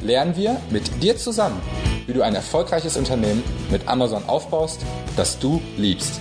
[0.00, 1.60] lernen wir mit dir zusammen,
[2.06, 4.80] wie du ein erfolgreiches Unternehmen mit Amazon aufbaust,
[5.16, 6.20] das du liebst.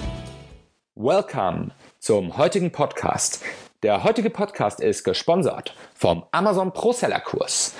[0.95, 3.43] Welcome zum heutigen Podcast.
[3.83, 7.73] Der heutige Podcast ist gesponsert vom Amazon Pro Seller Kurs.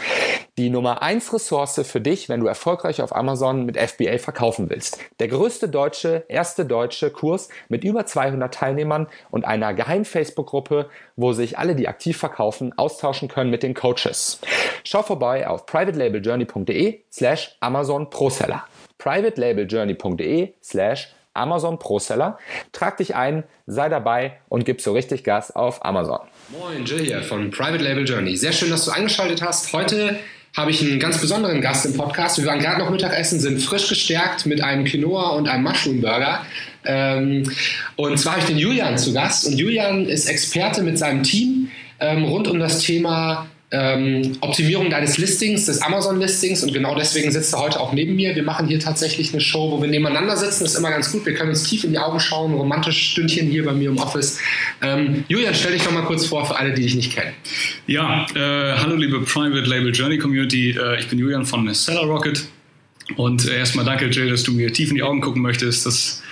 [0.60, 4.98] Die Nummer 1 Ressource für dich, wenn du erfolgreich auf Amazon mit FBA verkaufen willst.
[5.20, 11.32] Der größte deutsche, erste deutsche Kurs mit über 200 Teilnehmern und einer geheimen Facebook-Gruppe, wo
[11.34, 14.42] sich alle, die aktiv verkaufen, austauschen können mit den Coaches.
[14.84, 18.64] Schau vorbei auf privatelabeljourney.de slash Amazon Pro Seller.
[18.98, 22.40] privatelabeljourney.de slash Amazon Pro Seller.
[22.72, 26.22] Trag dich ein, sei dabei und gib so richtig Gas auf Amazon.
[26.50, 28.36] Moin, Jill hier von Private Label Journey.
[28.36, 29.72] Sehr schön, dass du eingeschaltet hast.
[29.72, 30.18] Heute
[30.58, 32.40] habe ich einen ganz besonderen Gast im Podcast.
[32.40, 36.44] Wir waren gerade noch Mittagessen, sind frisch gestärkt mit einem Quinoa und einem Mushroom Burger.
[36.84, 37.44] Ähm,
[37.96, 39.46] und zwar habe ich den Julian zu Gast.
[39.46, 45.18] Und Julian ist Experte mit seinem Team ähm, rund um das Thema ähm, Optimierung deines
[45.18, 48.34] Listings, des Amazon-Listings und genau deswegen sitzt er heute auch neben mir.
[48.34, 50.64] Wir machen hier tatsächlich eine Show, wo wir nebeneinander sitzen.
[50.64, 51.26] Das ist immer ganz gut.
[51.26, 52.54] Wir können uns tief in die Augen schauen.
[52.54, 54.40] Romantisch Stündchen hier bei mir im Office.
[54.82, 57.34] Ähm, Julian, stell dich doch mal kurz vor für alle, die dich nicht kennen.
[57.88, 60.72] Ja, äh, hallo liebe Private Label Journey Community.
[60.72, 62.48] Äh, ich bin Julian von Seller Rocket.
[63.18, 65.86] Und äh, erstmal danke, Jill, dass du mir tief in die Augen gucken möchtest.
[65.86, 66.24] Das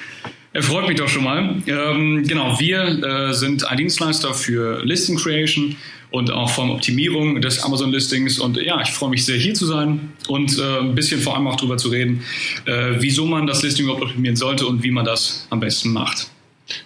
[0.54, 1.62] erfreut mich doch schon mal.
[1.68, 5.76] Ähm, genau, wir äh, sind ein Dienstleister für Listing Creation
[6.12, 8.40] und auch von Optimierung des Amazon-Listings.
[8.40, 11.48] Und ja, ich freue mich sehr, hier zu sein und äh, ein bisschen vor allem
[11.48, 12.24] auch darüber zu reden,
[12.66, 16.28] äh, wieso man das Listing überhaupt optimieren sollte und wie man das am besten macht.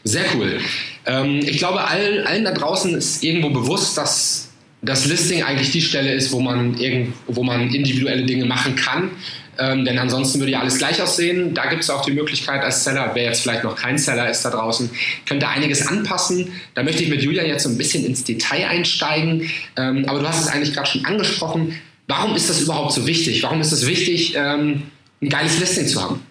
[0.03, 0.59] Sehr cool.
[1.05, 4.49] Ähm, ich glaube, allen, allen da draußen ist irgendwo bewusst, dass
[4.81, 9.11] das Listing eigentlich die Stelle ist, wo man, irgend, wo man individuelle Dinge machen kann.
[9.59, 11.53] Ähm, denn ansonsten würde ja alles gleich aussehen.
[11.53, 14.43] Da gibt es auch die Möglichkeit als Seller, wer jetzt vielleicht noch kein Seller ist
[14.43, 14.89] da draußen,
[15.25, 16.51] könnte einiges anpassen.
[16.75, 19.49] Da möchte ich mit Julia jetzt so ein bisschen ins Detail einsteigen.
[19.75, 21.75] Ähm, aber du hast es eigentlich gerade schon angesprochen.
[22.07, 23.43] Warum ist das überhaupt so wichtig?
[23.43, 24.83] Warum ist es wichtig, ähm,
[25.21, 26.21] ein geiles Listing zu haben?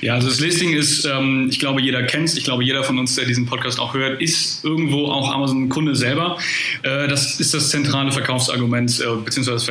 [0.00, 2.98] Ja, also das Listing ist, ähm, ich glaube, jeder kennt es, ich glaube, jeder von
[2.98, 6.38] uns, der diesen Podcast auch hört, ist irgendwo auch Amazon-Kunde selber.
[6.82, 9.64] Äh, das ist das zentrale Verkaufsargument, äh, beziehungsweise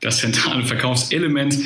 [0.00, 1.56] das zentrale Verkaufselement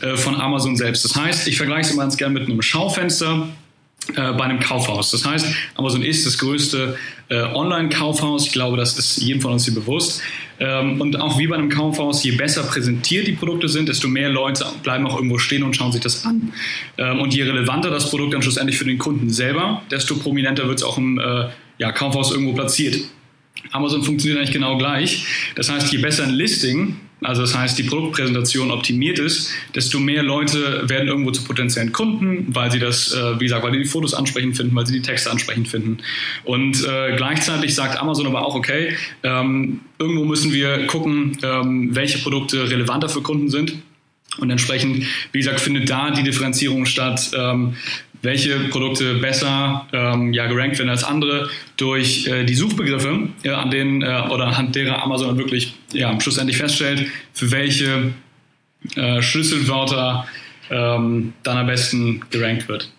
[0.00, 1.04] äh, von Amazon selbst.
[1.04, 3.48] Das heißt, ich vergleiche es immer ganz gerne mit einem Schaufenster
[4.14, 5.10] äh, bei einem Kaufhaus.
[5.10, 6.96] Das heißt, Amazon ist das größte
[7.28, 8.46] äh, Online-Kaufhaus.
[8.46, 10.22] Ich glaube, das ist jedem von uns hier bewusst.
[10.58, 14.28] Ähm, und auch wie bei einem Kaufhaus, je besser präsentiert die Produkte sind, desto mehr
[14.28, 16.52] Leute bleiben auch irgendwo stehen und schauen sich das an.
[16.98, 20.78] Ähm, und je relevanter das Produkt dann schlussendlich für den Kunden selber, desto prominenter wird
[20.78, 21.48] es auch im äh,
[21.78, 22.96] ja, Kaufhaus irgendwo platziert.
[23.72, 25.26] Amazon funktioniert eigentlich genau gleich.
[25.56, 30.22] Das heißt, je besser ein Listing also das heißt, die Produktpräsentation optimiert ist, desto mehr
[30.22, 33.86] Leute werden irgendwo zu potenziellen Kunden, weil sie das, äh, wie gesagt, weil sie die
[33.86, 35.98] Fotos ansprechend finden, weil sie die Texte ansprechend finden.
[36.44, 42.18] Und äh, gleichzeitig sagt Amazon aber auch, okay, ähm, irgendwo müssen wir gucken, ähm, welche
[42.18, 43.76] Produkte relevanter für Kunden sind.
[44.38, 47.30] Und entsprechend, wie gesagt, findet da die Differenzierung statt.
[47.34, 47.76] Ähm,
[48.26, 51.48] welche Produkte besser ähm, ja, gerankt werden als andere
[51.78, 56.58] durch äh, die Suchbegriffe, äh, an denen äh, oder anhand derer Amazon wirklich ja, schlussendlich
[56.58, 58.12] feststellt, für welche
[58.96, 60.26] äh, Schlüsselwörter
[60.70, 62.90] ähm, dann am besten gerankt wird.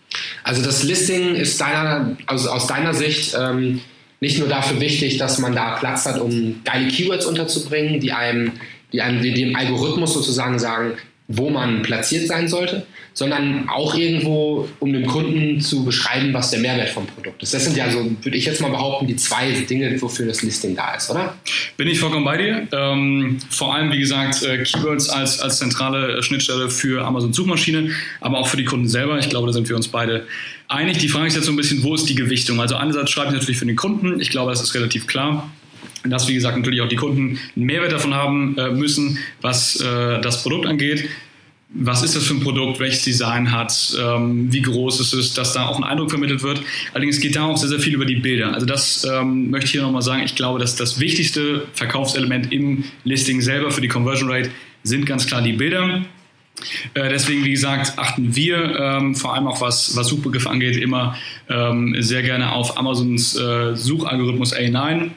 [0.43, 3.81] Also das Listing ist deiner, also aus deiner Sicht ähm,
[4.19, 8.53] nicht nur dafür wichtig, dass man da Platz hat, um geile Keywords unterzubringen, die einem,
[8.91, 10.93] die einem die dem Algorithmus sozusagen sagen,
[11.29, 16.59] wo man platziert sein sollte, sondern auch irgendwo, um dem Kunden zu beschreiben, was der
[16.59, 17.53] Mehrwert vom Produkt ist.
[17.53, 20.75] Das sind ja so, würde ich jetzt mal behaupten, die zwei Dinge, wofür das Listing
[20.75, 21.35] da ist, oder?
[21.75, 22.67] Bin ich vollkommen bei dir.
[22.71, 27.91] Ähm, vor allem, wie gesagt, äh, Keywords als, als zentrale Schnittstelle für Amazon Suchmaschine,
[28.21, 29.19] aber auch für die Kunden selber.
[29.19, 30.25] Ich glaube, da sind wir uns beide
[30.69, 30.97] einig.
[30.99, 32.61] Die Frage ist jetzt so ein bisschen, wo ist die Gewichtung?
[32.61, 34.21] Also einerseits schreibe ich natürlich für den Kunden.
[34.21, 35.49] Ich glaube, das ist relativ klar
[36.03, 40.21] dass, wie gesagt, natürlich auch die Kunden einen Mehrwert davon haben äh, müssen, was äh,
[40.21, 41.09] das Produkt angeht.
[41.69, 45.51] Was ist das für ein Produkt, welches Design hat, ähm, wie groß ist es, dass
[45.51, 46.61] da auch ein Eindruck vermittelt wird.
[46.93, 48.53] Allerdings geht da auch sehr, sehr viel über die Bilder.
[48.53, 50.23] Also das ähm, möchte ich hier nochmal sagen.
[50.23, 54.49] Ich glaube, dass das wichtigste Verkaufselement im Listing selber für die Conversion Rate
[54.83, 56.05] sind ganz klar die Bilder.
[56.93, 61.17] Äh, deswegen, wie gesagt, achten wir ähm, vor allem auch was, was Suchbegriffe angeht, immer
[61.49, 65.11] ähm, sehr gerne auf Amazons äh, Suchalgorithmus A9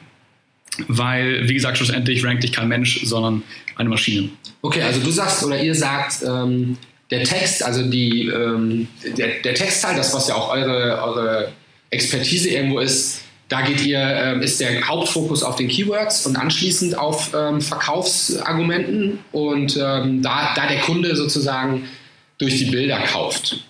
[0.87, 3.43] weil, wie gesagt, schlussendlich rankt dich kein Mensch, sondern
[3.75, 4.29] eine Maschine.
[4.61, 6.77] Okay, also du sagst oder ihr sagt, ähm,
[7.09, 8.87] der Text, also die, ähm,
[9.17, 11.51] der, der Textteil, das, was ja auch eure, eure
[11.89, 16.97] Expertise irgendwo ist, da geht ihr, ähm, ist der Hauptfokus auf den Keywords und anschließend
[16.97, 21.83] auf ähm, Verkaufsargumenten und ähm, da, da der Kunde sozusagen
[22.37, 23.65] durch die Bilder kauft.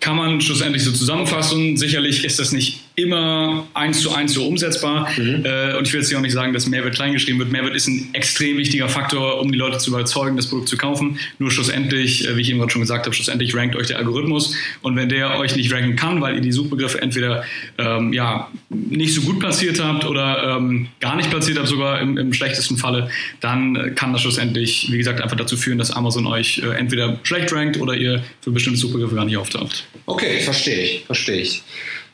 [0.00, 1.76] Kann man schlussendlich so zusammenfassen.
[1.76, 5.08] Sicherlich ist das nicht immer eins zu eins so umsetzbar.
[5.16, 5.44] Mhm.
[5.44, 7.50] Äh, und ich will jetzt hier auch nicht sagen, dass Mehrwert kleingeschrieben wird.
[7.50, 11.18] Mehrwert ist ein extrem wichtiger Faktor, um die Leute zu überzeugen, das Produkt zu kaufen.
[11.38, 14.54] Nur schlussendlich, äh, wie ich eben gerade schon gesagt habe, schlussendlich rankt euch der Algorithmus.
[14.82, 17.44] Und wenn der euch nicht ranken kann, weil ihr die Suchbegriffe entweder
[17.78, 22.16] ähm, ja, nicht so gut platziert habt oder ähm, gar nicht platziert habt, sogar im,
[22.16, 26.26] im schlechtesten Falle, dann äh, kann das schlussendlich, wie gesagt, einfach dazu führen, dass Amazon
[26.26, 29.84] euch äh, entweder schlecht rankt oder ihr für bestimmte Suchbegriffe gar nicht auftaucht.
[30.06, 31.62] Okay, verstehe ich, verstehe ich.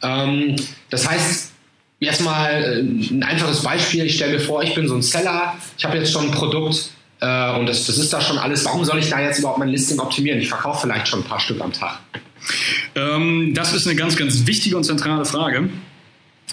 [0.02, 0.56] Ähm,
[0.88, 1.52] das heißt,
[2.00, 4.04] jetzt mal äh, ein einfaches Beispiel.
[4.06, 6.90] Ich stelle mir vor, ich bin so ein Seller, ich habe jetzt schon ein Produkt
[7.20, 8.64] äh, und das, das ist da schon alles.
[8.64, 10.40] Warum soll ich da jetzt überhaupt mein Listing optimieren?
[10.40, 12.00] Ich verkaufe vielleicht schon ein paar Stück am Tag.
[12.94, 15.68] Ähm, das ist eine ganz, ganz wichtige und zentrale Frage.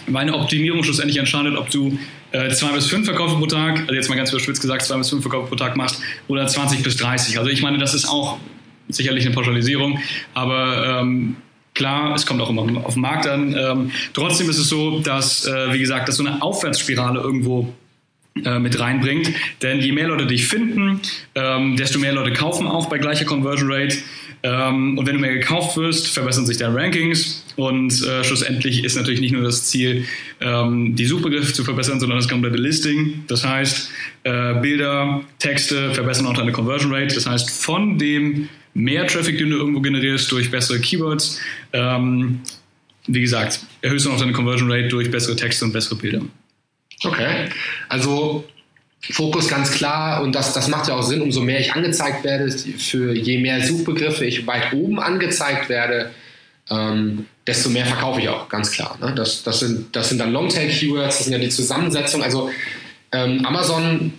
[0.05, 1.97] Meine Optimierung schlussendlich entscheidet, ob du
[2.31, 5.09] äh, zwei bis fünf Verkäufe pro Tag, also jetzt mal ganz überspitzt gesagt, zwei bis
[5.09, 7.39] fünf Verkäufe pro Tag machst oder 20 bis 30.
[7.39, 8.38] Also ich meine, das ist auch
[8.89, 9.99] sicherlich eine Pauschalisierung,
[10.33, 11.38] aber ähm,
[11.77, 13.56] Klar, es kommt auch immer auf den Markt an.
[13.56, 17.71] Ähm, trotzdem ist es so, dass, äh, wie gesagt, dass so eine Aufwärtsspirale irgendwo
[18.44, 19.31] äh, mit reinbringt.
[19.62, 21.01] Denn je mehr Leute dich finden,
[21.35, 23.95] ähm, desto mehr Leute kaufen auch bei gleicher Conversion Rate.
[24.43, 27.43] Ähm, und wenn du mehr gekauft wirst, verbessern sich deine Rankings.
[27.55, 30.05] Und äh, schlussendlich ist natürlich nicht nur das Ziel,
[30.41, 33.23] ähm, die Suchbegriffe zu verbessern, sondern das komplette Listing.
[33.27, 33.89] Das heißt,
[34.23, 37.15] äh, Bilder, Texte verbessern auch deine Conversion Rate.
[37.15, 41.39] Das heißt, von dem mehr Traffic, den du irgendwo generierst durch bessere Keywords.
[41.73, 42.41] Ähm,
[43.07, 46.21] wie gesagt, erhöhst du noch deine Conversion Rate durch bessere Texte und bessere Bilder.
[47.03, 47.49] Okay,
[47.89, 48.45] also
[49.12, 52.51] Fokus ganz klar und das, das macht ja auch Sinn, umso mehr ich angezeigt werde,
[52.51, 56.12] für je mehr Suchbegriffe ich weit oben angezeigt werde,
[56.69, 58.98] ähm, desto mehr verkaufe ich auch, ganz klar.
[59.00, 59.13] Ne?
[59.15, 62.21] Das, das, sind, das sind dann Longtail-Keywords, das sind ja die Zusammensetzung.
[62.21, 62.50] Also
[63.13, 64.13] ähm, Amazon,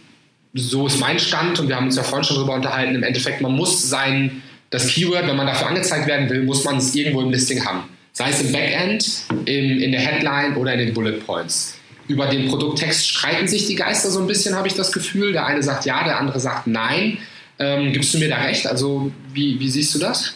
[0.54, 3.42] so ist mein Stand und wir haben uns ja vorhin schon darüber unterhalten, im Endeffekt,
[3.42, 7.22] man muss sein das Keyword, wenn man dafür angezeigt werden will, muss man es irgendwo
[7.22, 7.84] im Listing haben.
[8.12, 9.06] Sei es im Backend,
[9.46, 11.77] im, in der Headline oder in den Bullet Points.
[12.08, 15.32] Über den Produkttext streiten sich die Geister so ein bisschen, habe ich das Gefühl.
[15.32, 17.18] Der eine sagt ja, der andere sagt nein.
[17.60, 18.66] Ähm, gibst du mir da recht?
[18.66, 20.34] Also wie, wie siehst du das?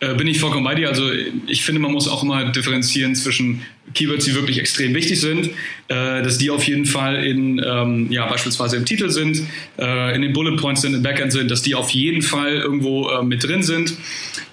[0.00, 0.88] Äh, bin ich vollkommen bei dir.
[0.88, 1.10] Also
[1.46, 3.62] ich finde, man muss auch immer differenzieren zwischen
[3.94, 5.50] Keywords, die wirklich extrem wichtig sind,
[5.88, 9.42] äh, dass die auf jeden Fall in, ähm, ja, beispielsweise im Titel sind,
[9.78, 13.22] äh, in den Bullet Points sind, im Backend sind, dass die auf jeden Fall irgendwo
[13.22, 13.94] mit drin sind.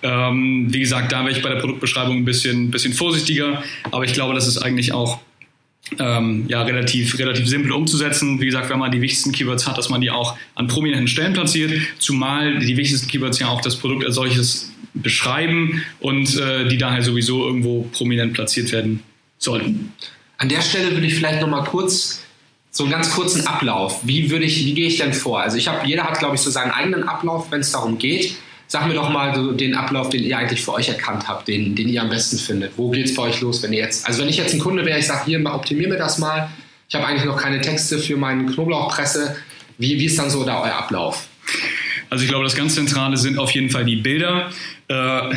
[0.03, 4.13] Ähm, wie gesagt, da wäre ich bei der Produktbeschreibung ein bisschen, bisschen vorsichtiger, aber ich
[4.13, 5.19] glaube, das ist eigentlich auch
[5.97, 8.39] ähm, ja, relativ, relativ simpel umzusetzen.
[8.39, 11.33] Wie gesagt, wenn man die wichtigsten Keywords hat, dass man die auch an prominenten Stellen
[11.33, 16.77] platziert, zumal die wichtigsten Keywords ja auch das Produkt als solches beschreiben und äh, die
[16.77, 19.01] daher sowieso irgendwo prominent platziert werden
[19.37, 19.93] sollten.
[20.37, 22.23] An der Stelle würde ich vielleicht nochmal kurz
[22.71, 24.01] so einen ganz kurzen Ablauf.
[24.03, 25.41] Wie würde ich, wie gehe ich denn vor?
[25.41, 28.35] Also ich habe, jeder hat, glaube ich, so seinen eigenen Ablauf, wenn es darum geht.
[28.71, 31.75] Sag mir doch mal so den Ablauf, den ihr eigentlich für euch erkannt habt, den,
[31.75, 32.77] den ihr am besten findet.
[32.77, 34.85] Wo geht es bei euch los, wenn ihr jetzt, also wenn ich jetzt ein Kunde
[34.85, 36.51] wäre, ich sage, hier, optimier mir das mal.
[36.87, 39.35] Ich habe eigentlich noch keine Texte für meinen Knoblauchpresse.
[39.79, 41.27] Wie, wie ist dann so da euer Ablauf?
[42.11, 44.51] Also ich glaube, das ganz Zentrale sind auf jeden Fall die Bilder.
[44.87, 45.35] Äh,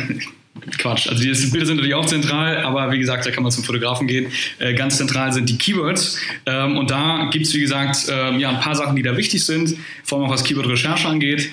[0.77, 1.07] Quatsch.
[1.07, 4.07] Also die Bilder sind natürlich auch zentral, aber wie gesagt, da kann man zum Fotografen
[4.07, 4.27] gehen.
[4.59, 6.19] Äh, ganz zentral sind die Keywords.
[6.45, 9.43] Ähm, und da gibt es, wie gesagt, ähm, ja, ein paar Sachen, die da wichtig
[9.43, 11.49] sind, vor allem auch was Keyword-Recherche angeht.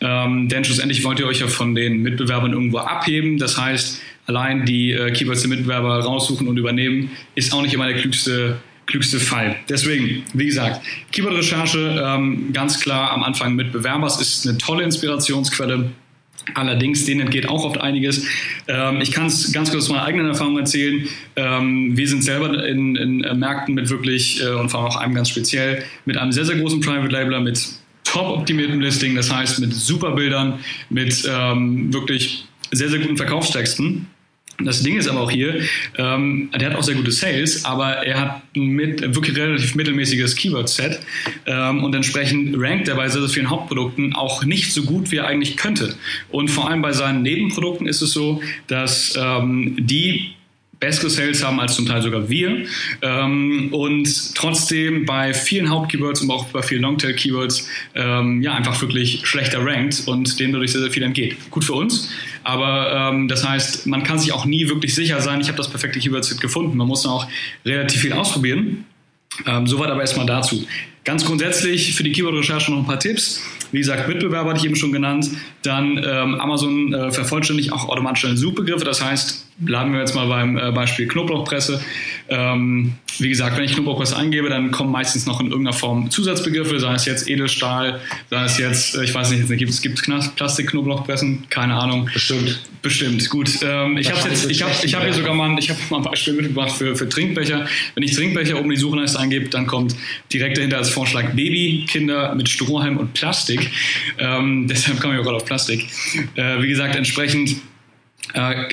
[0.00, 3.38] Ähm, denn schlussendlich wollt ihr euch ja von den Mitbewerbern irgendwo abheben.
[3.38, 7.86] Das heißt, allein die äh, Keywords der Mitbewerber raussuchen und übernehmen, ist auch nicht immer
[7.86, 8.56] der klügste
[8.86, 9.56] klügste Fall.
[9.68, 15.90] Deswegen, wie gesagt, Keyword-Recherche ähm, ganz klar am Anfang mit Bewerbers ist eine tolle Inspirationsquelle.
[16.52, 18.26] Allerdings, denen entgeht auch oft einiges.
[18.68, 21.08] Ähm, ich kann es ganz kurz aus meiner eigenen Erfahrung erzählen.
[21.36, 24.96] Ähm, wir sind selber in, in äh, Märkten mit wirklich, äh, und vor allem auch
[24.96, 27.66] einem ganz speziell, mit einem sehr, sehr großen Private Labeler, mit
[28.04, 30.60] top optimiertem Listing, das heißt mit super Bildern,
[30.90, 34.06] mit ähm, wirklich sehr, sehr guten Verkaufstexten.
[34.62, 35.62] Das Ding ist aber auch hier,
[35.96, 41.00] ähm, der hat auch sehr gute Sales, aber er hat mit, wirklich relativ mittelmäßiges Keyword-Set
[41.46, 45.16] ähm, und entsprechend rankt er bei sehr, sehr vielen Hauptprodukten auch nicht so gut, wie
[45.16, 45.96] er eigentlich könnte.
[46.30, 50.34] Und vor allem bei seinen Nebenprodukten ist es so, dass ähm, die
[50.84, 52.66] bessere Sales haben als zum Teil sogar wir
[53.00, 59.26] ähm, und trotzdem bei vielen Hauptkeywords und auch bei vielen Longtail-Keywords ähm, ja einfach wirklich
[59.26, 61.36] schlechter rankt und denen dadurch sehr, sehr viel entgeht.
[61.50, 62.10] Gut für uns,
[62.42, 65.70] aber ähm, das heißt, man kann sich auch nie wirklich sicher sein, ich habe das
[65.70, 66.76] perfekte Keyword-Set gefunden.
[66.76, 67.26] Man muss auch
[67.64, 68.84] relativ viel ausprobieren.
[69.46, 70.64] Ähm, soweit aber erstmal dazu.
[71.02, 73.42] Ganz grundsätzlich für die Keyword-Recherche noch ein paar Tipps.
[73.74, 75.28] Wie gesagt, Mitbewerber hatte ich eben schon genannt.
[75.62, 78.84] Dann ähm, Amazon äh, vervollständigt auch automatisch seine Suchbegriffe.
[78.84, 81.80] Das heißt, bleiben wir jetzt mal beim äh, Beispiel Knoblauchpresse.
[82.28, 86.80] Ähm, wie gesagt, wenn ich Knoblauchpresse eingebe, dann kommen meistens noch in irgendeiner Form Zusatzbegriffe,
[86.80, 88.00] sei es jetzt Edelstahl,
[88.30, 90.02] sei es jetzt, äh, ich weiß nicht, gibt es gibt
[90.36, 91.46] Plastikknoblauchpressen?
[91.50, 92.08] Keine Ahnung.
[92.12, 92.60] Bestimmt.
[92.82, 93.50] Bestimmt, gut.
[93.62, 96.02] Ähm, ich habe jetzt, ich habe, ich habe hier sogar mal, ich habe mal ein
[96.02, 97.66] Beispiel mitgebracht für, für Trinkbecher.
[97.94, 99.96] Wenn ich Trinkbecher oben die Suchleiste eingebe, dann kommt
[100.32, 103.70] direkt dahinter als Vorschlag Baby, Kinder mit Strohhalm und Plastik.
[104.18, 105.86] Ähm, deshalb komme ich auch gerade auf Plastik.
[106.34, 107.56] Äh, wie gesagt, entsprechend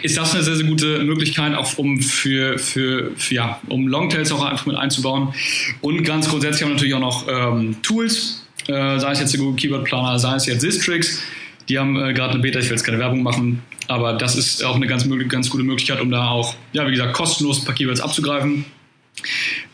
[0.02, 4.32] ist das eine sehr, sehr gute Möglichkeit, auch um für, für, für ja, um Longtails
[4.32, 5.34] auch einfach mit einzubauen.
[5.82, 9.40] Und ganz grundsätzlich haben wir natürlich auch noch ähm, Tools, äh, sei es jetzt der
[9.40, 11.22] Google Keyword Planner, sei es jetzt Sistrix.
[11.70, 14.64] Die haben äh, gerade eine Beta, ich will jetzt keine Werbung machen, aber das ist
[14.64, 17.76] auch eine ganz, ganz gute Möglichkeit, um da auch, ja, wie gesagt, kostenlos ein paar
[17.76, 18.66] Keywords abzugreifen.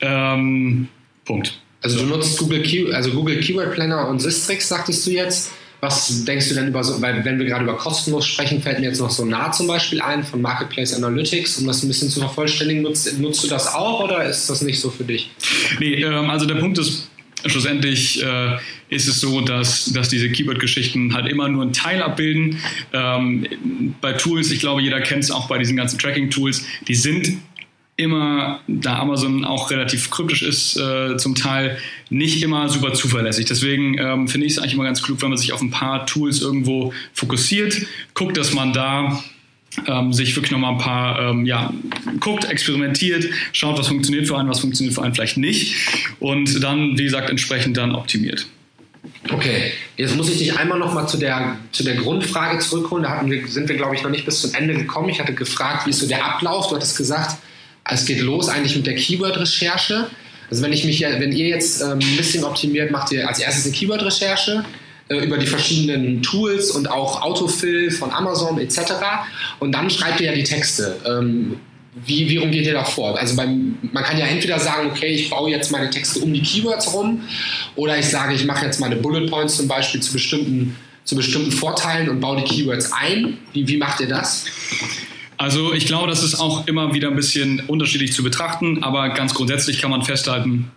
[0.02, 0.88] Ähm,
[1.24, 1.60] Punkt.
[1.82, 5.52] Also du nutzt Google, Key also Google Keyword Planner und Sistrix, sagtest du jetzt.
[5.80, 8.88] Was denkst du denn über so, weil wenn wir gerade über kostenlos sprechen, fällt mir
[8.88, 12.20] jetzt noch so nah zum Beispiel ein von Marketplace Analytics, um das ein bisschen zu
[12.20, 12.82] vervollständigen.
[12.82, 15.30] Nutzt, nutzt du das auch oder ist das nicht so für dich?
[15.80, 17.10] Nee, ähm, also der Punkt ist,
[17.46, 18.58] schlussendlich äh,
[18.90, 22.60] ist es so, dass, dass diese Keyword-Geschichten halt immer nur einen Teil abbilden.
[22.94, 27.38] Ähm, bei Tools, ich glaube, jeder kennt es auch bei diesen ganzen Tracking-Tools, die sind
[27.98, 31.78] immer, da Amazon auch relativ kryptisch ist, äh, zum Teil
[32.10, 33.46] nicht immer super zuverlässig.
[33.48, 36.06] Deswegen ähm, finde ich es eigentlich immer ganz klug, wenn man sich auf ein paar
[36.06, 37.76] Tools irgendwo fokussiert,
[38.14, 39.22] guckt, dass man da
[39.88, 41.74] ähm, sich wirklich nochmal ein paar, ähm, ja,
[42.20, 45.76] guckt, experimentiert, schaut, was funktioniert für einen, was funktioniert für einen vielleicht nicht
[46.20, 48.48] und dann, wie gesagt, entsprechend dann optimiert.
[49.32, 53.04] Okay, jetzt muss ich dich einmal nochmal zu der, zu der Grundfrage zurückholen.
[53.04, 55.10] Da wir, sind wir, glaube ich, noch nicht bis zum Ende gekommen.
[55.10, 56.70] Ich hatte gefragt, wie ist so der Ablauf?
[56.70, 57.38] Du hattest gesagt,
[57.90, 60.08] es geht los eigentlich mit der Keyword-Recherche.
[60.50, 63.66] Also wenn ich mich, wenn ihr jetzt ähm, ein bisschen optimiert, macht ihr als erstes
[63.66, 64.64] eine Keyword-Recherche
[65.10, 68.94] äh, über die verschiedenen Tools und auch Autofill von Amazon etc.
[69.60, 70.98] Und dann schreibt ihr ja die Texte.
[71.06, 71.58] Ähm,
[72.06, 73.18] wie, wie rum geht ihr da vor?
[73.18, 76.42] Also beim, man kann ja entweder sagen, okay, ich baue jetzt meine Texte um die
[76.42, 77.24] Keywords rum,
[77.76, 80.76] oder ich sage, ich mache jetzt meine Bullet Points zum Beispiel zu bestimmten,
[81.06, 83.40] zu bestimmten Vorteilen und baue die Keywords ein.
[83.54, 84.46] Wie, wie macht ihr das?
[85.38, 89.34] Also ich glaube, das ist auch immer wieder ein bisschen unterschiedlich zu betrachten, aber ganz
[89.34, 90.72] grundsätzlich kann man festhalten,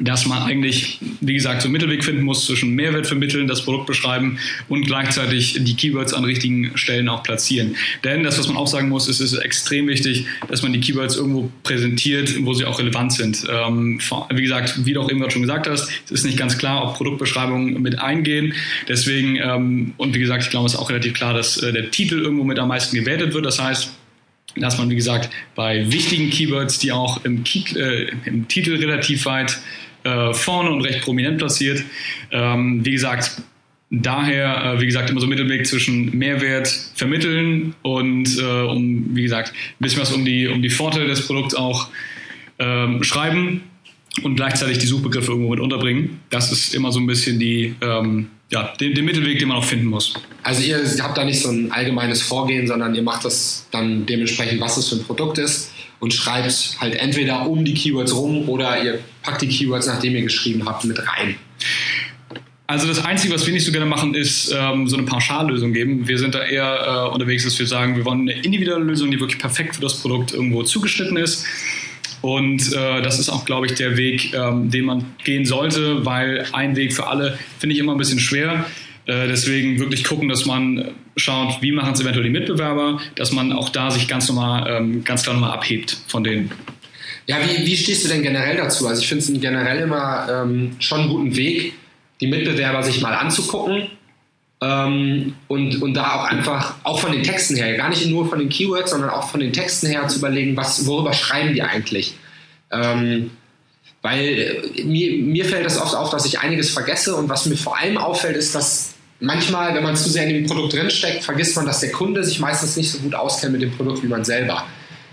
[0.00, 3.86] dass man eigentlich, wie gesagt, so einen Mittelweg finden muss zwischen Mehrwert vermitteln, das Produkt
[3.86, 4.38] beschreiben
[4.68, 7.76] und gleichzeitig die Keywords an richtigen Stellen auch platzieren.
[8.04, 11.16] Denn das, was man auch sagen muss, ist, ist extrem wichtig, dass man die Keywords
[11.16, 13.44] irgendwo präsentiert, wo sie auch relevant sind.
[13.50, 14.00] Ähm,
[14.30, 16.96] wie gesagt, wie du auch eben schon gesagt hast, es ist nicht ganz klar, ob
[16.96, 18.54] Produktbeschreibungen mit eingehen.
[18.88, 21.90] Deswegen, ähm, und wie gesagt, ich glaube, es ist auch relativ klar, dass äh, der
[21.90, 23.46] Titel irgendwo mit am meisten gewertet wird.
[23.46, 23.90] Das heißt,
[24.56, 29.58] dass man, wie gesagt, bei wichtigen Keywords, die auch im, äh, im Titel relativ weit
[30.06, 31.82] äh, vorne und recht prominent platziert.
[32.30, 33.42] Ähm, wie gesagt,
[33.90, 39.52] daher, äh, wie gesagt, immer so Mittelweg zwischen Mehrwert vermitteln und äh, um, wie gesagt,
[39.52, 41.88] ein bisschen was um die, um die Vorteile des Produkts auch
[42.58, 43.62] ähm, schreiben
[44.22, 46.20] und gleichzeitig die Suchbegriffe irgendwo mit unterbringen.
[46.30, 49.64] Das ist immer so ein bisschen die, ähm, ja, den, den, Mittelweg, den man auch
[49.64, 50.14] finden muss.
[50.42, 54.60] Also ihr habt da nicht so ein allgemeines Vorgehen, sondern ihr macht das dann dementsprechend,
[54.60, 58.82] was es für ein Produkt ist und schreibt halt entweder um die Keywords rum oder
[58.82, 61.36] ihr packt die Keywords, nachdem ihr geschrieben habt, mit rein.
[62.68, 66.08] Also das Einzige, was wir nicht so gerne machen, ist ähm, so eine Pauschallösung geben.
[66.08, 69.20] Wir sind da eher äh, unterwegs, dass wir sagen, wir wollen eine individuelle Lösung, die
[69.20, 71.46] wirklich perfekt für das Produkt irgendwo zugeschnitten ist.
[72.26, 76.44] Und äh, das ist auch, glaube ich, der Weg, ähm, den man gehen sollte, weil
[76.52, 78.66] ein Weg für alle finde ich immer ein bisschen schwer.
[79.06, 83.52] Äh, deswegen wirklich gucken, dass man schaut, wie machen es eventuell die Mitbewerber, dass man
[83.52, 86.50] auch da sich ganz normal, ähm, ganz klar nochmal abhebt von denen.
[87.28, 88.88] Ja, wie, wie stehst du denn generell dazu?
[88.88, 91.74] Also ich finde es generell immer ähm, schon einen guten Weg,
[92.20, 93.86] die Mitbewerber sich mal anzugucken
[94.60, 98.38] ähm, und, und da auch einfach, auch von den Texten her, gar nicht nur von
[98.38, 102.14] den Keywords, sondern auch von den Texten her zu überlegen, was, worüber schreiben die eigentlich?
[102.70, 103.30] Ähm,
[104.02, 107.56] weil äh, mir, mir fällt das oft auf, dass ich einiges vergesse und was mir
[107.56, 111.56] vor allem auffällt, ist, dass manchmal, wenn man zu sehr in dem Produkt drinsteckt, vergisst
[111.56, 114.24] man, dass der Kunde sich meistens nicht so gut auskennt mit dem Produkt wie man
[114.24, 114.64] selber.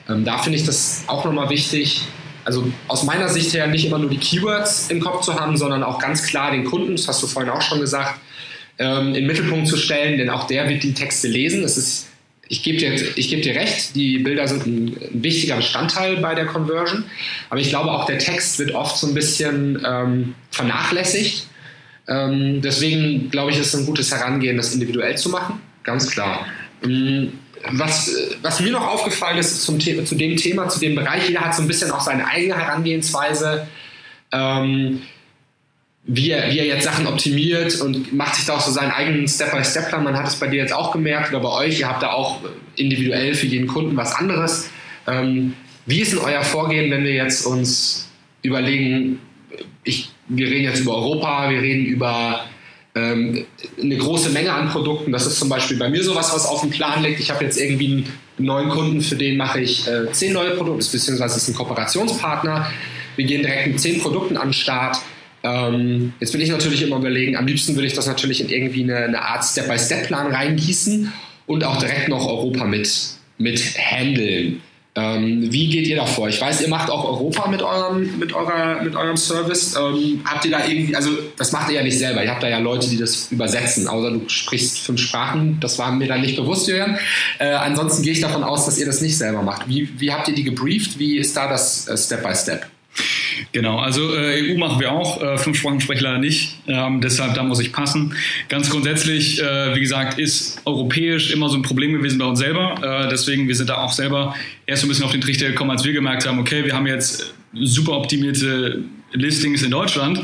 [0.07, 2.01] Ähm, da finde ich das auch nochmal wichtig,
[2.45, 5.83] also aus meiner Sicht her nicht immer nur die Keywords im Kopf zu haben, sondern
[5.83, 8.19] auch ganz klar den Kunden, das hast du vorhin auch schon gesagt,
[8.79, 11.61] ähm, in den Mittelpunkt zu stellen, denn auch der wird die Texte lesen.
[11.61, 12.07] Das ist,
[12.47, 16.45] ich gebe dir, geb dir recht, die Bilder sind ein, ein, wichtiger Bestandteil bei der
[16.45, 17.05] Conversion,
[17.49, 21.47] aber ich glaube auch der Text wird oft so ein bisschen ähm, vernachlässigt
[22.07, 25.61] ähm, deswegen glaube ich, ist es ein gutes Herangehen, das individuell zu machen.
[25.83, 26.45] Ganz klar.
[26.83, 27.39] Ähm,
[27.71, 31.41] was, was, mir noch aufgefallen ist zum The zu dem Thema, zu dem Bereich, jeder
[31.41, 33.67] hat so ein bisschen auch seine eigene Herangehensweise.
[34.33, 35.01] ähm,
[36.05, 39.27] wie, er, wie er jetzt Sachen optimiert und macht sich da auch so seinen eigenen
[39.27, 40.03] Step-by-Step-Plan.
[40.03, 42.39] Man hat es bei dir jetzt auch gemerkt oder bei euch, ihr habt da auch
[42.75, 44.69] individuell für jeden Kunden was anderes.
[45.07, 45.53] Ähm,
[45.85, 48.09] wie ist denn euer Vorgehen, wenn wir jetzt uns
[48.41, 49.19] überlegen,
[49.83, 52.45] ich, wir reden jetzt über Europa, wir reden über
[52.95, 53.45] ähm,
[53.81, 55.11] eine große Menge an Produkten.
[55.11, 57.19] Das ist zum Beispiel bei mir sowas, was auf dem Plan liegt.
[57.19, 58.05] Ich habe jetzt irgendwie
[58.37, 62.71] einen neuen Kunden, für den mache ich äh, zehn neue Produkte, beziehungsweise ist ein Kooperationspartner.
[63.15, 64.97] Wir gehen direkt mit zehn Produkten an den Start.
[65.43, 68.83] Ähm, jetzt will ich natürlich immer überlegen, am liebsten würde ich das natürlich in irgendwie
[68.83, 71.11] eine, eine Art Step-by-Step-Plan reingießen
[71.47, 72.89] und auch direkt noch Europa mit,
[73.37, 74.61] mit handeln.
[74.95, 76.29] Ähm, wie geht ihr da vor?
[76.29, 79.75] Ich weiß, ihr macht auch Europa mit eurem, mit eurer, mit eurem Service.
[79.75, 82.23] Ähm, habt ihr da irgendwie, also das macht ihr ja nicht selber.
[82.23, 83.87] Ihr habt da ja Leute, die das übersetzen.
[83.87, 86.97] Außer du sprichst fünf Sprachen, das war mir dann nicht bewusst, Jürgen.
[87.39, 89.67] Äh, ansonsten gehe ich davon aus, dass ihr das nicht selber macht.
[89.67, 90.99] Wie, wie habt ihr die gebrieft?
[90.99, 92.67] Wie ist da das äh, Step by Step?
[93.51, 97.43] Genau, also äh, EU machen wir auch, äh, fünf Sprachen leider nicht, ähm, deshalb da
[97.43, 98.13] muss ich passen.
[98.49, 103.05] Ganz grundsätzlich, äh, wie gesagt, ist europäisch immer so ein Problem gewesen bei uns selber,
[103.05, 104.35] äh, deswegen wir sind da auch selber
[104.65, 106.87] erst so ein bisschen auf den Trichter gekommen, als wir gemerkt haben, okay, wir haben
[106.87, 110.21] jetzt super optimierte Listings in Deutschland,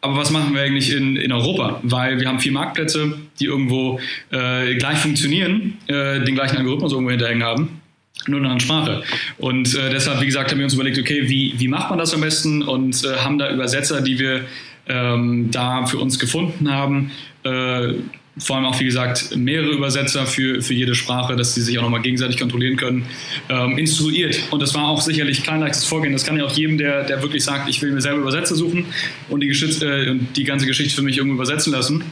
[0.00, 1.78] aber was machen wir eigentlich in, in Europa?
[1.84, 4.00] Weil wir haben vier Marktplätze, die irgendwo
[4.30, 7.82] äh, gleich funktionieren, äh, den gleichen Algorithmus irgendwo hinterhängen haben
[8.26, 9.02] nur in einer Sprache.
[9.38, 12.14] Und äh, deshalb, wie gesagt, haben wir uns überlegt, okay, wie, wie macht man das
[12.14, 12.62] am besten?
[12.62, 14.42] Und äh, haben da Übersetzer, die wir
[14.86, 17.10] ähm, da für uns gefunden haben.
[17.44, 17.94] Äh,
[18.38, 21.82] vor allem auch, wie gesagt, mehrere Übersetzer für, für jede Sprache, dass sie sich auch
[21.82, 23.04] nochmal gegenseitig kontrollieren können,
[23.50, 24.38] ähm, instruiert.
[24.50, 26.14] Und das war auch sicherlich kein leichtes Vorgehen.
[26.14, 28.86] Das kann ja auch jedem, der, der wirklich sagt, ich will mir selber Übersetzer suchen
[29.28, 32.04] und die, äh, die ganze Geschichte für mich irgendwo übersetzen lassen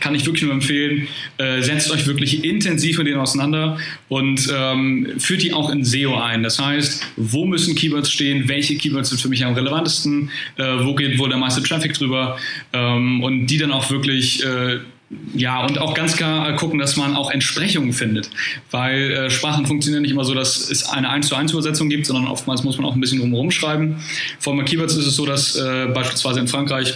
[0.00, 3.78] kann ich wirklich nur empfehlen, äh, setzt euch wirklich intensiv mit denen auseinander
[4.08, 6.42] und ähm, führt die auch in SEO ein.
[6.42, 10.94] Das heißt, wo müssen Keywords stehen, welche Keywords sind für mich am relevantesten, äh, wo
[10.94, 12.36] geht wohl der meiste Traffic drüber
[12.72, 14.78] ähm, und die dann auch wirklich äh,
[15.34, 18.28] ja, und auch ganz klar gucken, dass man auch Entsprechungen findet.
[18.72, 22.06] Weil äh, Sprachen funktionieren nicht immer so, dass es eine 1 zu 1 Übersetzung gibt,
[22.06, 24.00] sondern oftmals muss man auch ein bisschen drumherum schreiben.
[24.40, 26.94] Vor Keywords ist es so, dass äh, beispielsweise in Frankreich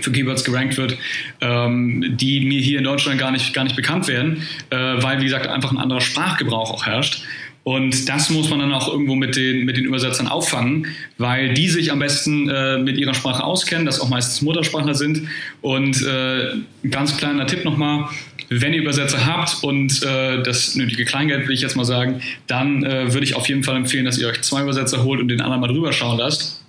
[0.00, 0.96] für Keywords gerankt wird,
[1.40, 5.24] ähm, die mir hier in Deutschland gar nicht, gar nicht bekannt werden, äh, weil, wie
[5.24, 7.22] gesagt, einfach ein anderer Sprachgebrauch auch herrscht.
[7.66, 10.86] Und das muss man dann auch irgendwo mit den, mit den Übersetzern auffangen,
[11.18, 15.22] weil die sich am besten äh, mit ihrer Sprache auskennen, das auch meistens Muttersprachler sind.
[15.62, 18.08] Und äh, ganz kleiner Tipp nochmal,
[18.50, 22.84] wenn ihr Übersetzer habt und äh, das nötige Kleingeld, will ich jetzt mal sagen, dann
[22.84, 25.40] äh, würde ich auf jeden Fall empfehlen, dass ihr euch zwei Übersetzer holt und den
[25.40, 26.65] anderen mal drüber schauen lasst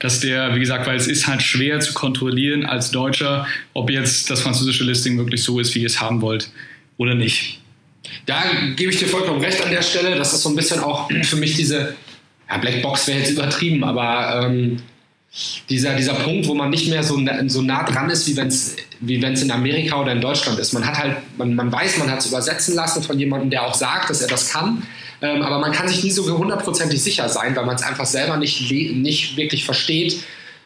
[0.00, 4.30] dass der, wie gesagt, weil es ist halt schwer zu kontrollieren als Deutscher, ob jetzt
[4.30, 6.50] das französische Listing wirklich so ist, wie ihr es haben wollt
[6.96, 7.60] oder nicht.
[8.24, 8.42] Da
[8.76, 10.16] gebe ich dir vollkommen recht an der Stelle.
[10.16, 11.94] Das ist so ein bisschen auch für mich diese,
[12.48, 14.78] ja, Blackbox wäre jetzt übertrieben, aber ähm,
[15.68, 18.76] dieser, dieser Punkt, wo man nicht mehr so, so nah dran ist, wie wenn es
[19.00, 20.72] wie wenn's in Amerika oder in Deutschland ist.
[20.72, 23.74] Man hat halt, man, man weiß, man hat es übersetzen lassen von jemandem, der auch
[23.74, 24.82] sagt, dass er das kann.
[25.22, 28.36] Ähm, aber man kann sich nie so hundertprozentig sicher sein, weil man es einfach selber
[28.36, 30.18] nicht, nicht wirklich versteht.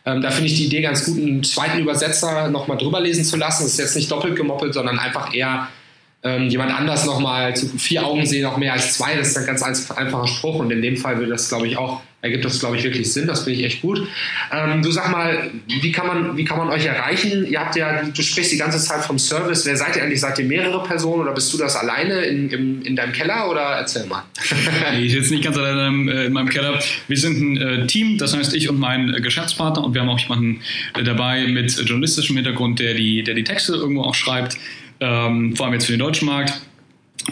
[0.06, 3.36] Ähm, da finde ich die Idee ganz gut, einen zweiten Übersetzer nochmal drüber lesen zu
[3.36, 3.64] lassen.
[3.64, 5.68] Das ist jetzt nicht doppelt gemoppelt, sondern einfach eher
[6.22, 9.16] ähm, jemand anders nochmal zu vier Augen sehen, auch mehr als zwei.
[9.16, 12.02] Das ist ein ganz einfacher Spruch und in dem Fall würde das, glaube ich, auch
[12.22, 13.26] ergibt das, glaube ich, wirklich Sinn.
[13.26, 14.06] Das finde ich echt gut.
[14.52, 17.46] Ähm, du sag mal, wie kann, man, wie kann man euch erreichen?
[17.46, 19.64] Ihr habt ja, du sprichst die ganze Zeit vom Service.
[19.64, 20.20] Wer seid ihr eigentlich?
[20.20, 23.60] Seid ihr mehrere Personen oder bist du das alleine in, in, in deinem Keller oder
[23.60, 24.24] erzähl mal?
[25.00, 26.78] ich sitze nicht ganz alleine in, äh, in, meinem Keller.
[27.08, 30.10] Wir sind ein äh, Team, das heißt ich und mein äh, Geschäftspartner und wir haben
[30.10, 30.60] auch jemanden
[31.02, 34.58] dabei mit journalistischem Hintergrund, der die, der die Texte irgendwo auch schreibt,
[35.00, 36.60] ähm, vor allem jetzt für den deutschen Markt.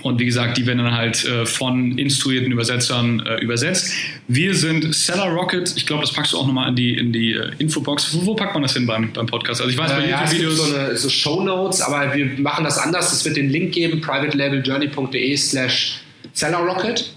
[0.03, 3.93] Und wie gesagt, die werden dann halt äh, von instruierten Übersetzern äh, übersetzt.
[4.29, 5.75] Wir sind Seller Rocket.
[5.77, 8.15] Ich glaube, das packst du auch nochmal in die, in die äh, Infobox.
[8.15, 9.61] Wo, wo, packt man das hin beim, beim Podcast?
[9.61, 10.11] Also ich weiß, bei äh.
[10.11, 13.13] Ja, so, so Show Notes, aber wir machen das anders.
[13.13, 16.01] Es wird den Link geben, privatelabeljourney.de slash
[16.33, 17.13] Seller Rocket.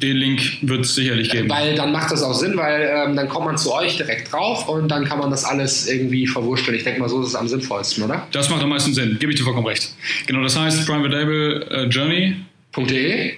[0.00, 1.48] Den Link wird es sicherlich geben.
[1.48, 4.68] Weil dann macht das auch Sinn, weil ähm, dann kommt man zu euch direkt drauf
[4.68, 6.76] und dann kann man das alles irgendwie verwurschteln.
[6.76, 8.26] Ich denke mal, so ist es am sinnvollsten, oder?
[8.32, 9.94] Das macht am meisten Sinn, gebe ich dir vollkommen recht.
[10.26, 13.34] Genau, das heißt Private Label äh, Journey.de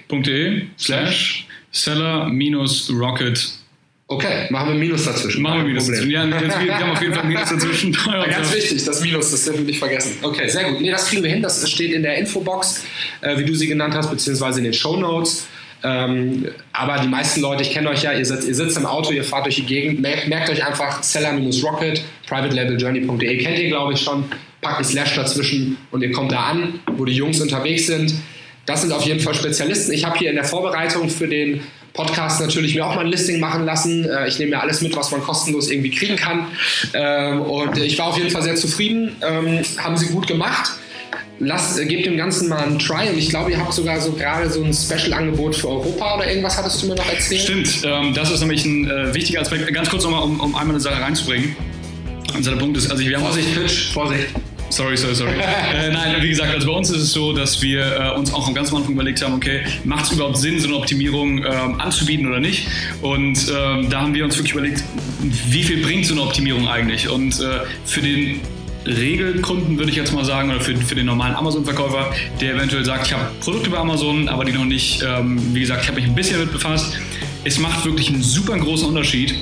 [0.77, 3.59] slash seller-rocket
[4.11, 5.43] Okay, machen wir Minus dazwischen.
[5.43, 6.09] Machen wir Minus dazwischen.
[6.09, 7.95] Ja, wir, wir haben auf jeden Fall Minus dazwischen.
[8.07, 10.17] ja, ganz wichtig, das Minus, das dürfen wir nicht vergessen.
[10.23, 10.81] Okay, sehr gut.
[10.81, 11.43] Nee, das kriegen wir hin.
[11.43, 12.85] Das steht in der Infobox,
[13.21, 15.47] äh, wie du sie genannt hast, beziehungsweise in den Show Notes.
[15.83, 19.11] Ähm, aber die meisten Leute, ich kenne euch ja, ihr sitzt, ihr sitzt, im Auto,
[19.11, 24.01] ihr fahrt durch die Gegend, merkt, merkt euch einfach seller-rocket, privatelabeljourney.de, kennt ihr glaube ich
[24.01, 24.25] schon,
[24.61, 28.13] packt ein Slash dazwischen und ihr kommt da an, wo die Jungs unterwegs sind.
[28.65, 29.93] Das sind auf jeden Fall Spezialisten.
[29.93, 31.61] Ich habe hier in der Vorbereitung für den
[31.93, 34.07] Podcast natürlich mir auch mal ein Listing machen lassen.
[34.07, 36.47] Äh, ich nehme mir alles mit, was man kostenlos irgendwie kriegen kann.
[36.93, 39.15] Ähm, und ich war auf jeden Fall sehr zufrieden.
[39.21, 40.71] Ähm, haben sie gut gemacht.
[41.39, 44.11] Lasst, äh, gebt dem Ganzen mal einen Try und ich glaube, ihr habt sogar so
[44.11, 47.41] gerade so ein Special-Angebot für Europa oder irgendwas hattest du mir noch erzählt?
[47.41, 49.73] Stimmt, ähm, das ist nämlich ein äh, wichtiger Aspekt.
[49.73, 51.55] Ganz kurz nochmal, um, um einmal eine Sache reinzubringen.
[52.35, 54.27] Unser Punkt ist, also wir haben Vorsicht, Pitch, Vorsicht.
[54.69, 55.31] Sorry, sorry, sorry.
[55.73, 58.47] äh, nein, wie gesagt, also bei uns ist es so, dass wir äh, uns auch
[58.47, 62.27] am ganz Anfang überlegt haben, okay, macht es überhaupt Sinn, so eine Optimierung ähm, anzubieten
[62.27, 62.67] oder nicht?
[63.01, 64.83] Und ähm, da haben wir uns wirklich überlegt,
[65.49, 67.09] wie viel bringt so eine Optimierung eigentlich?
[67.09, 68.41] Und äh, für den
[68.85, 73.07] Regelkunden würde ich jetzt mal sagen, oder für, für den normalen Amazon-Verkäufer, der eventuell sagt,
[73.07, 76.09] ich habe Produkte bei Amazon, aber die noch nicht, ähm, wie gesagt, ich habe mich
[76.09, 76.97] ein bisschen damit befasst.
[77.43, 79.35] Es macht wirklich einen super großen Unterschied,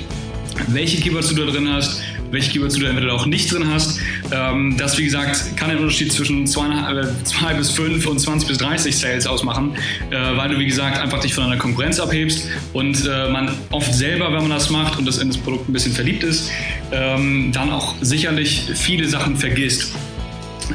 [0.68, 4.00] welche Keywords du da drin hast, welche Keywords du da entweder auch nicht drin hast.
[4.32, 8.58] Ähm, das, wie gesagt, kann den Unterschied zwischen 2 äh, bis 5 und 20 bis
[8.58, 9.74] 30 Sales ausmachen,
[10.10, 13.92] äh, weil du, wie gesagt, einfach dich von einer Konkurrenz abhebst und äh, man oft
[13.94, 16.50] selber, wenn man das macht und das in das Produkt ein bisschen verliebt ist,
[16.92, 19.92] ähm, dann auch sicherlich viele Sachen vergisst.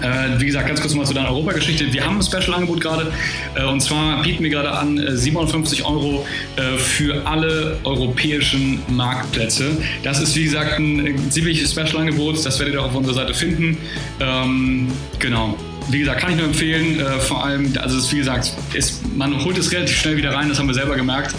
[0.01, 1.91] Äh, wie gesagt, ganz kurz mal zu deiner Europageschichte.
[1.93, 3.11] Wir haben ein Special-Angebot gerade
[3.55, 6.25] äh, und zwar bieten wir gerade an äh, 57 Euro
[6.55, 9.77] äh, für alle europäischen Marktplätze.
[10.03, 13.77] Das ist wie gesagt ein ziemliches Special-Angebot, das werdet ihr auch auf unserer Seite finden.
[14.19, 15.57] Ähm, genau.
[15.89, 16.99] Wie gesagt, kann ich nur empfehlen.
[16.99, 20.49] Äh, vor allem, also ist, wie gesagt, ist, man holt es relativ schnell wieder rein,
[20.49, 21.35] das haben wir selber gemerkt,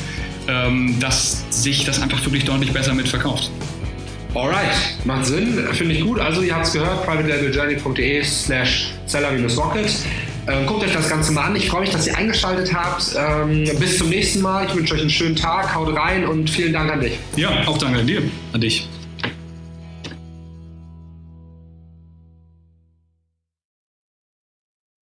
[0.49, 3.51] ähm, dass sich das einfach wirklich deutlich besser mitverkauft.
[4.35, 6.19] Alright, macht Sinn, finde ich gut.
[6.19, 9.87] Also ihr habt es gehört, privatelabeljourney.de slash seller-rocket.
[10.47, 11.57] Ähm, guckt euch das Ganze mal an.
[11.57, 13.17] Ich freue mich, dass ihr eingeschaltet habt.
[13.17, 14.67] Ähm, bis zum nächsten Mal.
[14.67, 15.75] Ich wünsche euch einen schönen Tag.
[15.75, 17.19] Haut rein und vielen Dank an dich.
[17.37, 18.89] Ja, auch danke an dir, an dich.